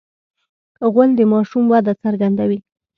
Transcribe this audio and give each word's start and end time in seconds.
غول 0.91 1.09
د 1.15 1.21
ماشوم 1.31 1.63
وده 1.73 1.93
څرګندوي. 2.03 2.59